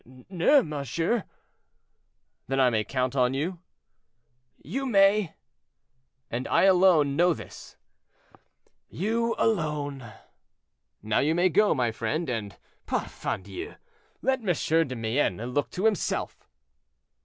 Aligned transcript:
"No, 0.31 0.63
monsieur." 0.63 1.25
"Then 2.47 2.59
I 2.59 2.71
may 2.71 2.83
count 2.83 3.15
on 3.15 3.35
you?" 3.35 3.59
"You 4.57 4.87
may." 4.87 5.35
"And 6.31 6.47
I 6.47 6.63
alone 6.63 7.15
know 7.15 7.35
this?" 7.35 7.75
"You 8.89 9.35
alone." 9.37 10.11
"Now 11.03 11.19
you 11.19 11.35
may 11.35 11.49
go, 11.49 11.75
my 11.75 11.91
friend; 11.91 12.31
and, 12.31 12.57
parfandious, 12.87 13.75
let 14.23 14.39
M. 14.39 14.87
de 14.87 14.95
Mayenne 14.95 15.37
look 15.53 15.69
to 15.69 15.85
himself." 15.85 16.49